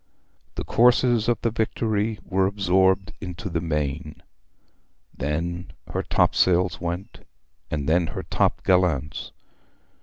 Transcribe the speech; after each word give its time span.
The 0.55 0.63
courses 0.63 1.29
of 1.29 1.39
the 1.43 1.51
Victory 1.51 2.17
were 2.25 2.47
absorbed 2.47 3.13
into 3.21 3.51
the 3.51 3.61
main, 3.61 4.23
then 5.15 5.73
her 5.93 6.01
topsails 6.01 6.81
went, 6.81 7.19
and 7.69 7.87
then 7.87 8.07
her 8.07 8.23
top 8.23 8.63
gallants. 8.63 9.31